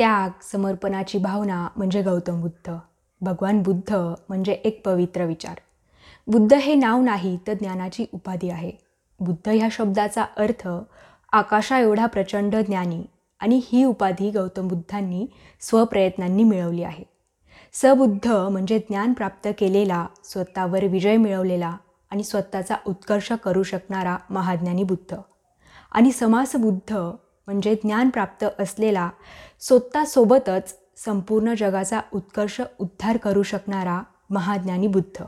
[0.00, 2.76] त्याग समर्पणाची भावना म्हणजे गौतम बुद्ध.
[3.20, 3.94] भगवान बुद्ध
[4.28, 5.56] म्हणजे एक पवित्र विचार.
[6.26, 8.72] बुद्ध हे नाव नाही तर ज्ञानाची उपाधी आहे.
[9.20, 10.68] बुद्ध ह्या शब्दाचा अर्थ
[11.32, 13.02] आकाशा एवढा प्रचंड ज्ञानी
[13.40, 15.26] आणि ही उपाधी गौतम बुद्धांनी
[15.60, 17.04] स्वप्रयत्नांनी मिळवली आहे.
[17.72, 21.76] सबुद्ध म्हणजे ज्ञान प्राप्त केलेला स्वतःवर विजय मिळवलेला
[22.10, 25.16] आणि स्वतःचा उत्कर्ष करू शकणारा महाज्ञानी बुद्ध.
[25.92, 27.10] आणि समासबुद्ध
[27.50, 29.10] म्हणजे ज्ञान प्राप्त असलेला
[29.60, 35.24] स्वतःसोबतच संपूर्ण जगाचा उत्कर्ष उद्धार करू शकणारा महाज्ञानी बुद्ध.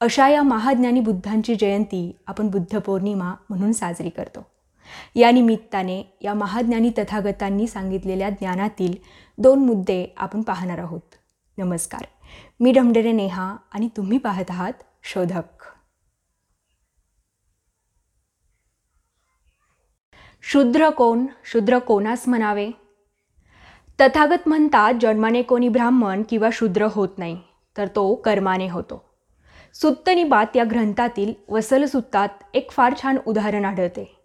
[0.00, 4.46] अशा या महाज्ञानी बुद्धांची जयंती आपण बुद्ध पौर्णिमा म्हणून साजरी करतो.
[5.14, 8.94] या निमित्ताने या महाज्ञानी तथागतांनी सांगितलेल्या ज्ञानातील
[9.38, 11.14] दोन मुद्दे आपण पाहणार आहोत.
[11.58, 12.04] नमस्कार.
[12.60, 15.75] मी ढमढेरे नेहा आणि तुम्ही पाहत आहात शोधक.
[20.56, 21.26] शूद्र कोण?
[21.44, 22.70] शूद्र कोणास म्हणावे?
[24.00, 27.38] तथागत म्हणतात जन्माने कोणी ब्राह्मण किंवा शूद्र होत नाही
[27.76, 29.04] तर तो कर्माने होतो.
[29.74, 34.16] सुत्तनिबात या ग्रंथातील वसलसुत्तात एक फार छान उदाहरण आढळते.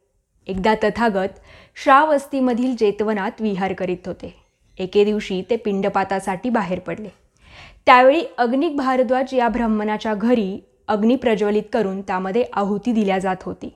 [0.48, 1.40] एकदा तथागत
[1.84, 4.36] श्रावस्तीमधील जेतवनात विहार करीत होते.
[4.80, 7.10] एके दिवशी ते पिंडपातासाठी बाहेर पडले.
[7.86, 13.74] त्यावेळी अग्निक भारद्वाज या ब्राह्मणाच्या घरी अग्नी प्रज्वलित करून त्यामध्ये आहुती दिल्या जात होती.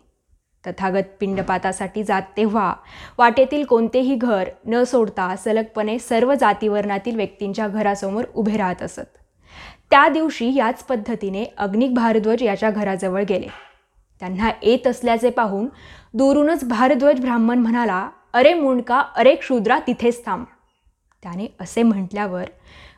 [0.68, 2.74] तथागत पिंडपातासाठी जात तेव्हा.
[3.18, 9.18] वाटेतील कोणतेही घर न सोडता सलगपणे सर्व जातीवर्णातील व्यक्तींच्या घरासमोर उभे राहत असत.
[9.90, 13.48] त्या दिवशी याच पद्धतीने अग्निक भारद्वाज याच्या घराजवळ गेले.
[14.20, 15.68] त्यांना येत असल्याचे पाहून
[16.14, 20.46] दूरूनच भारद्वाज ब्राह्मण म्हणाला अरे मुंडका अरे क्षुद्रा तिथेच थांब.
[21.24, 22.44] त्याने असे म्हटल्यावर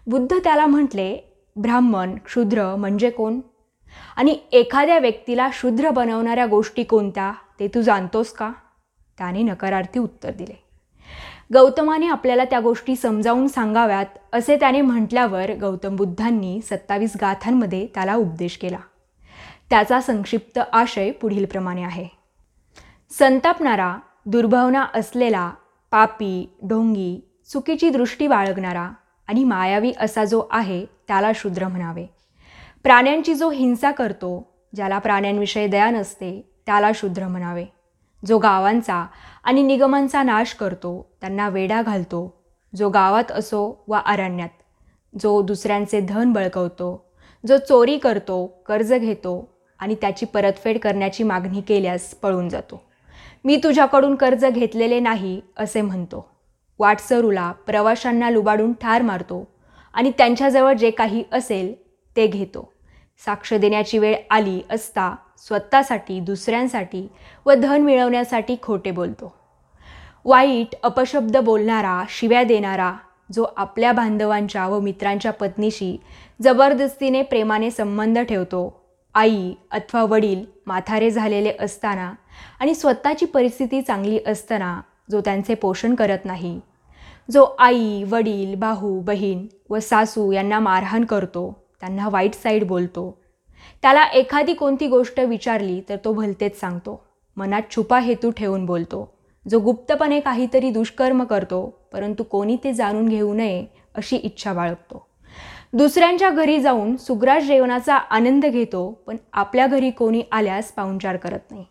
[0.08, 1.18] बुद्ध त्याला म्हटले
[1.56, 3.40] ब्राह्मण क्षुद्र म्हणजे कोण?
[4.16, 7.32] आणि एखाद्या व्यक्तीला शूद्र बनवणाऱ्या गोष्टी कोणत्या?
[7.60, 8.52] ते तू जाणतोस का?
[9.18, 10.64] त्याने नकारार्थी उत्तर दिले.
[11.54, 18.58] गौतमाने आपल्याला त्या गोष्टी समजावून सांगाव्यात असे त्याने म्हटल्यावर गौतम बुद्धांनी सत्तावीस गाथांमध्ये त्याला उपदेश
[18.58, 18.78] केला.
[19.70, 22.08] त्याचा संक्षिप्त आशय पुढीलप्रमाणे आहे.
[23.10, 25.52] संतापणारा दुर्भावना असलेला
[25.92, 27.22] पापी ढोंगी
[27.54, 28.90] चुकीची दृष्टी बाळगणारा
[29.28, 32.06] आणि मायावी असा जो आहे त्याला शूद्र म्हणावे.
[32.84, 37.66] प्राण्यांची जो हिंसा करतो ज्याला प्राण्यांविषयी दया नसते त्याला शूद्र म्हणावे.
[38.24, 39.06] जो गावांचा
[39.44, 40.92] आणि निगमांचा नाश करतो
[41.22, 42.34] त्यांना वेडा घालतो.
[42.74, 44.50] जो गावात असो वा अरण्यात
[45.14, 46.90] जो दुसऱ्यांचे धन बळकवतो
[47.44, 52.82] जो चोरी करतो कर्ज घेतो आणि त्याची परतफेड करण्याची मागणी केल्यास पळून जातो.
[53.46, 56.26] मी तुझ्याकडून कर्ज घेतलेले नाही असे म्हणतो.
[56.80, 59.48] वाटसरूला प्रवाशांना लुबाडून ठार मारतो
[59.94, 61.74] आणि त्यांच्याजवळ जे काही असेल
[62.16, 62.72] ते घेतो.
[63.26, 67.08] साक्ष देण्याची वेळ आली असता स्वतःसाठी दुसऱ्यांसाठी
[67.46, 69.34] व धन मिळवण्यासाठी खोटे बोलतो.
[70.26, 72.94] वाईट अपशब्द बोलणारा शिव्या देणारा
[73.34, 75.98] जो आपल्या बांधवांच्या व मित्रांच्या पत्नीशी
[76.42, 78.84] जबरदस्तीने प्रेमाने संबंध ठेवतो
[79.16, 82.12] आई अथवा वडील माथारे झालेले असताना
[82.60, 84.80] आणि स्वतःची परिस्थिती चांगली असताना
[85.12, 86.60] जो त्यांचे पोषण करत नाही
[87.32, 93.10] जो आई वडील भाऊ बहीण व सासू यांना मारहाण करतो त्यांना वाईट साईड बोलतो
[93.82, 97.02] त्याला एखादी कोणती गोष्ट विचारली तर तो भलतेच सांगतो.
[97.38, 99.10] मनात छुपा हेतू ठेवून बोलतो.
[99.46, 105.06] जो गुप्तपणे काहीतरी दुष्कर्म करतो परंतु कोणी ते जाणून घेऊ नये अशी इच्छा बाळगतो.
[105.74, 111.66] दुसऱ्यांच्या घरी जाऊन सुग्रास जेवणाचा आनंद घेतो पण आपल्या घरी कोणी आल्यास पाहुणचार करत नाही.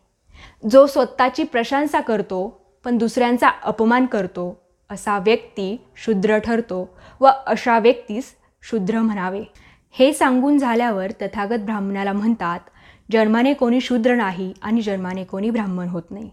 [0.70, 2.48] जो स्वतःची प्रशंसा करतो
[2.84, 4.56] पण दुसऱ्यांचा अपमान करतो
[4.90, 6.88] असा व्यक्ती शूद्र ठरतो
[7.20, 9.42] व अशा व्यक्तीस शूद्र म्हणावे.
[9.98, 12.60] हे सांगून झाल्यावर तथागत ब्राह्मणाला म्हणतात
[13.12, 16.30] जन्माने कोणी शूद्र नाही आणि जन्माने कोणी ब्राह्मण होत नाही.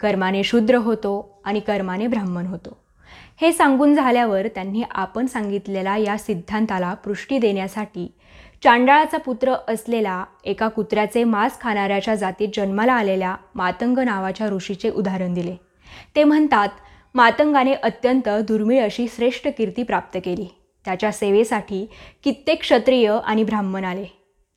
[0.00, 2.76] कर्माने शूद्र होतो आणि कर्माने ब्राह्मण होतो.
[3.40, 8.06] हे सांगून झाल्यावर त्यांनी आपण सांगितलेल्या या सिद्धांताला पुष्टी देण्यासाठी
[8.64, 15.56] चांडाळाचा पुत्र असलेला एका कुत्र्याचे मांस खाणाऱ्याच्या जातीत जन्माला आलेल्या मातंग नावाच्या ऋषीचे उदाहरण दिले.
[16.16, 16.68] ते म्हणतात
[17.14, 20.59] मातंगाने अत्यंत दुर्मिळ अशी श्रेष्ठ कीर्ती प्राप्त केली.
[20.84, 21.86] त्याच्या सेवेसाठी
[22.24, 24.04] कित्येक क्षत्रिय आणि ब्राह्मण आले.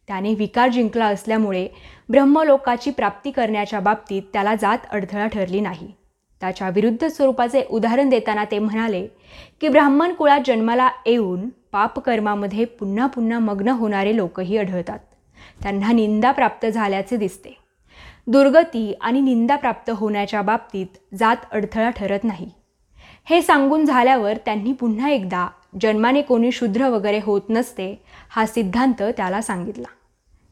[0.07, 1.67] त्याने विकार जिंकला असल्यामुळे
[2.09, 5.91] ब्रह्मलोकाची प्राप्ती करण्याच्या बाबतीत त्याला जात अडथळा ठरली नाही.
[6.41, 9.07] त्याच्या विरुद्ध स्वरूपाचे उदाहरण देताना ते म्हणाले
[9.61, 14.99] की ब्राह्मण कुळात जन्माला येऊन पापकर्मामध्ये पुन्हा पुन्हा मग्न होणारे लोकही आढळतात.
[15.61, 17.57] त्यांना निंदा प्राप्त झाल्याचे दिसते.
[18.27, 22.49] दुर्गती आणि निंदा प्राप्त होण्याच्या बाबतीत जात अडथळा ठरत नाही.
[23.25, 25.47] हे सांगून झाल्यावर त्यांनी पुन्हा एकदा
[25.81, 29.87] जन्माने कोणी शूद्र वगैरे होत नसते हा सिद्धांत त्याला सांगितला.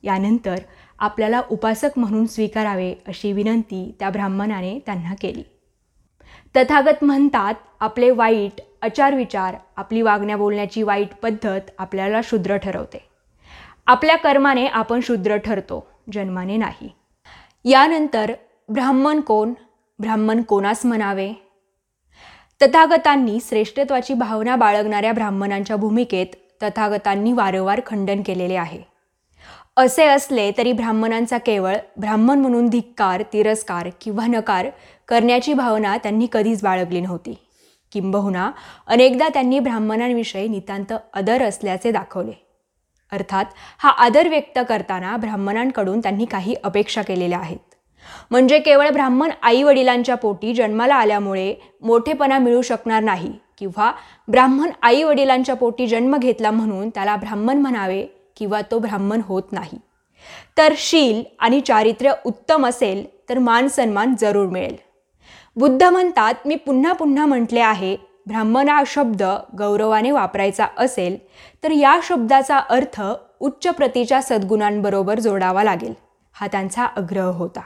[0.04, 0.56] यानंतर
[1.00, 5.44] आपल्याला उपासक म्हणून स्वीकारावे अशी विनंती त्या ब्राह्मणाने त्यांना केली.
[6.56, 13.10] तथागत म्हणतात आपले वाईट आचार विचार आपली वागण्या बोलण्याची वाईट पद्धत आपल्याला शूद्र ठरवते.
[13.88, 16.90] आपल्या कर्माने आपण शूद्र ठरतो जन्माने नाही.
[17.66, 18.34] यानंतर
[18.70, 19.54] ब्राह्मण कोण?
[20.00, 21.34] ब्राह्मण कोणास म्हणावे?
[22.62, 28.80] तथागतांनी श्रेष्ठत्वाची भावना बाळगणाऱ्या ब्राह्मणांच्या भूमिकेत तथागतांनी वारंवार खंडन केलेले आहे.
[29.78, 34.68] असे असले तरी ब्राह्मणांचा केवळ ब्राह्मण म्हणून धिक्कार तिरस्कार किंवा नकार
[35.08, 37.36] करण्याची भावना त्यांनी कधीच बाळगली नव्हती.
[37.92, 38.52] किंबहुना
[38.88, 42.34] अनेकदा त्यांनी ब्राह्मणांविषयी नितांत आदर असल्याचे दाखवले.
[43.12, 43.46] अर्थात
[43.78, 47.71] हा आदर व्यक्त करताना ब्राह्मणांकडून त्यांनी काही अपेक्षा केलेल्या आहेत.
[48.32, 53.32] म्हणजे केवळ ब्राह्मण आई वडिलांच्या पोटी जन्माला आल्यामुळे मोठेपणा मिळू शकणार नाही.
[53.58, 53.92] किंवा
[54.28, 58.06] ब्राह्मण आई वडिलांच्या पोटी जन्म घेतला म्हणून त्याला ब्राह्मण म्हणावे
[58.38, 59.78] किंवा तो ब्राह्मण होत नाही.
[60.58, 64.76] तर शील आणि चारित्र्य उत्तम असेल तर मान सन्मान जरूर मिळेल.
[65.56, 67.96] बुद्ध म्हणतात मी पुन्हा पुन्हा म्हटले आहे
[68.28, 69.24] ब्राह्मण हा शब्द
[69.58, 71.18] गौरवाने वापरायचा असेल
[71.64, 73.02] तर या शब्दाचा अर्थ
[73.40, 75.94] उच्च प्रतीच्या सद्गुणांबरोबर जोडावा लागेल.
[76.36, 77.62] हा त्यांचा आग्रह होता.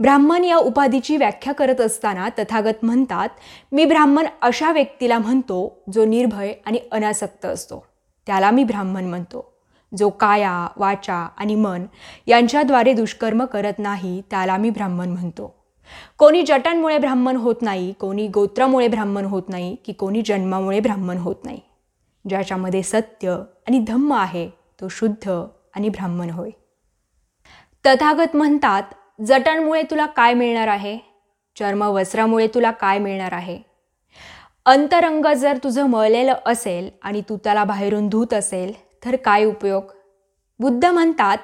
[0.00, 3.28] ब्राह्मण या उपाधीची व्याख्या करत असताना तथागत म्हणतात
[3.72, 7.84] मी ब्राह्मण अशा व्यक्तीला म्हणतो जो निर्भय आणि अनासक्त असतो.
[8.26, 9.54] त्याला मी ब्राह्मण म्हणतो.
[9.98, 11.84] जो काया वाचा आणि मन
[12.26, 15.54] यांच्याद्वारे दुष्कर्म करत नाही त्याला मी ब्राह्मण म्हणतो.
[16.18, 21.36] कोणी जटांमुळे ब्राह्मण होत नाही कोणी गोत्रामुळे ब्राह्मण होत नाही की कोणी जन्मामुळे ब्राह्मण होत
[21.44, 21.60] नाही.
[22.28, 24.48] ज्याच्यामध्ये सत्य आणि धम्म आहे
[24.80, 25.30] तो शुद्ध
[25.74, 26.50] आणि ब्राह्मण होय.
[27.86, 28.82] तथागत म्हणतात
[29.18, 30.98] जटांमुळे तुला काय मिळणार आहे?
[31.58, 33.58] चर्मवस्त्रामुळे तुला काय मिळणार आहे?
[34.66, 38.72] अंतरंग जर तुझं मळलेलं असेल आणि तू त्याला बाहेरून धूत असेल
[39.04, 39.82] तर काय उपयोग?
[40.60, 41.38] बुद्ध म्हणतात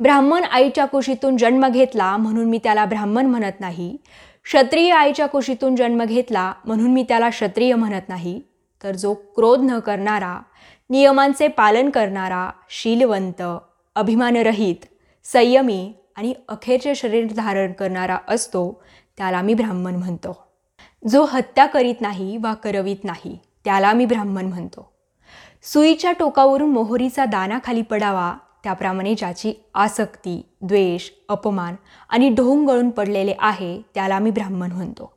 [0.00, 3.96] ब्राह्मण आईच्या कुशीतून जन्म घेतला म्हणून मी त्याला ब्राह्मण म्हणत नाही.
[4.44, 8.40] क्षत्रिय आईच्या कुशीतून जन्म घेतला म्हणून मी त्याला क्षत्रिय म्हणत नाही.
[8.84, 10.40] तर जो क्रोध न करणारा
[10.90, 13.42] नियमांचे पालन करणारा शीलवंत
[13.96, 14.84] अभिमानरहित
[15.24, 18.82] संयमी आणि अखेरचे शरीर धारण करणारा असतो
[19.16, 20.48] त्याला मी ब्राह्मण म्हणतो.
[21.08, 24.92] जो हत्या करीत नाही वा करवीत नाही त्याला मी ब्राह्मण म्हणतो.
[25.62, 28.34] सुईच्या टोकावरून मोहरीचा दाना खाली पडावा
[28.64, 31.74] त्याप्रमाणे ज्याची आसक्ती द्वेष अपमान
[32.08, 35.12] आणि ढोंग गळून पडलेले आहे त्याला मी ब्राह्मण म्हणतो.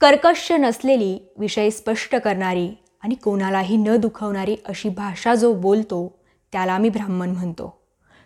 [0.00, 2.70] कर्कश नसलेली विषय स्पष्ट करणारी
[3.02, 6.18] आणि कोणालाही न दुखवणारी अशी भाषा जो बोलतो
[6.52, 7.82] त्याला मी ब्राह्मण म्हणतो.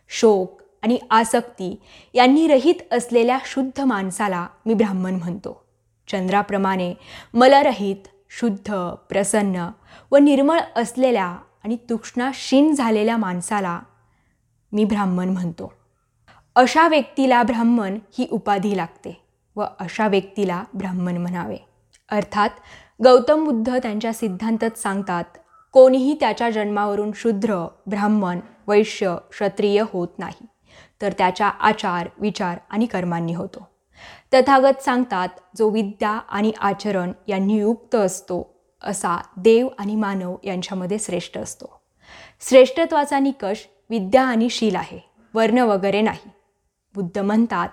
[0.08, 1.80] शोक आणि आसक्ती
[2.14, 5.64] यांनी रहित असलेल्या शुद्ध माणसाला मी ब्राह्मण म्हणतो.
[6.08, 6.94] चंद्राप्रमाणे
[7.34, 8.74] मलरहित शुद्ध
[9.08, 9.68] प्रसन्न
[10.10, 13.80] व निर्मळ असलेल्या आणि तुष्णाशीन झालेल्या माणसाला
[14.72, 15.72] मी ब्राह्मण म्हणतो.
[16.54, 19.20] अशा व्यक्तीला ब्राह्मण ही उपाधी लागते
[19.56, 21.56] व अशा व्यक्तीला ब्राह्मण म्हणावे.
[22.10, 22.50] अर्थात
[23.04, 25.24] गौतम बुद्ध त्यांच्या सिद्धांतात सांगतात
[25.72, 30.46] कोणीही त्याच्या जन्मावरून शूद्र ब्राह्मण वैश्य क्षत्रिय होत नाही.
[31.02, 33.68] तर त्याच्या आचार विचार आणि कर्मांनी होतो.
[34.34, 41.38] तथागत सांगतात जो विद्या आणि आचरण यांनी युक्त असतो असा देव आणि मानव यांच्यामध्ये श्रेष्ठ
[41.38, 41.80] असतो.
[42.40, 44.98] श्रेष्ठत्वाचा निकष विद्या आणि शील आहे
[45.34, 46.30] वर्ण वगैरे नाही.
[46.94, 47.68] बुद्ध म्हणतात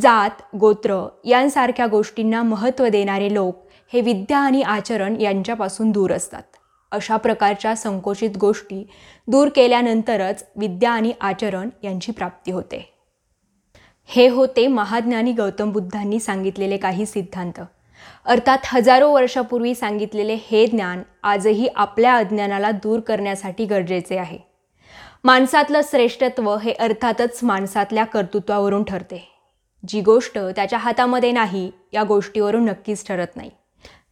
[0.00, 3.62] जात गोत्र यांसारख्या गोष्टींना महत्त्व देणारे लोक
[3.92, 6.42] हे विद्या आणि आचरण यांच्यापासून दूर असतात.
[6.94, 8.86] अशा प्रकारच्या संकोचित गोष्टी
[9.26, 12.94] दूर केल्यानंतरच विद्या आणि आचरण यांची प्राप्ती होते.
[14.06, 17.60] हे होते महाज्ञानी गौतम बुद्धांनी सांगितलेले काही सिद्धांत.
[18.24, 24.38] अर्थात हजारो वर्षापूर्वी सांगितलेले हे ज्ञान आजही आपल्या अज्ञानाला दूर करण्यासाठी गरजेचे आहे.
[25.24, 29.30] माणसातलं श्रेष्ठत्व हे अर्थातच माणसातल्या कर्तृत्वावरून ठरते.
[29.88, 33.50] जी गोष्ट त्याच्या हातामध्ये नाही या गोष्टीवरून नक्कीच ठरत नाही.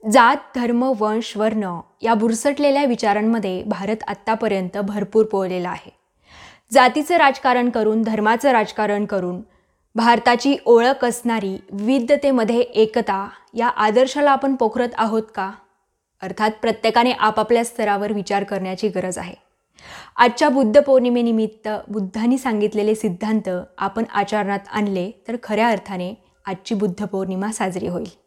[0.05, 5.91] जात धर्म वंश वर्ण या बुरसटलेल्या विचारांमध्ये भारत आत्तापर्यंत भरपूर पोहलेला आहे.
[6.73, 9.41] जातीचं राजकारण करून धर्माचं राजकारण करून
[9.95, 15.51] भारताची ओळख असणारी विविधतेमध्ये एकता या आदर्शाला आपण पोखरत आहोत का?
[16.23, 19.35] अर्थात प्रत्येकाने आपापल्या स्तरावर विचार करण्याची गरज आहे.
[20.17, 26.15] आजच्या बुद्ध पौर्णिमेनिमित्त बुद्धांनी सांगितलेले सिद्धांत आपण आचरणात आणले तर खऱ्या अर्थाने
[26.47, 28.22] आजची बुद्ध पौर्णिमा साजरी होईल.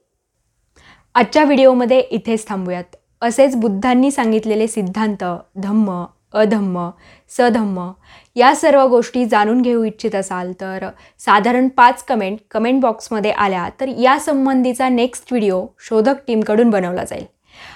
[1.15, 2.83] आजच्या व्हिडिओमध्ये इथेच थांबूयात.
[3.21, 5.23] असेच बुद्धांनी सांगितलेले सिद्धांत
[5.63, 6.03] धम्म
[6.33, 6.89] अधम्म
[7.37, 7.89] सधम्म
[8.35, 10.85] या सर्व गोष्टी जाणून घेऊ इच्छित असाल तर
[11.25, 17.25] साधारण पाच कमेंट कमेंट बॉक्समध्ये आल्या तर या संबंधीचा नेक्स्ट व्हिडिओ शोधक टीमकडून बनवला जाईल.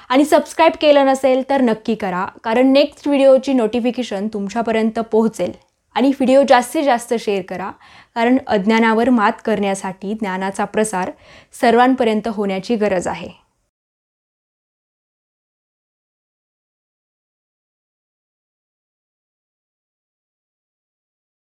[0.10, 5.52] आणि सबस्क्राईब केलं नसेल तर नक्की करा कारण नेक्स्ट व्हिडिओची नोटिफिकेशन तुमच्यापर्यंत पोहोचेल.
[5.96, 7.72] आणि व्हिडिओ जास्तीत जास्त शेअर करा.
[8.16, 11.12] कारण अज्ञानावर मात करण्यासाठी ज्ञानाचा प्रसार
[11.62, 13.49] सर्वांपर्यंत होण्याची गरज आहे.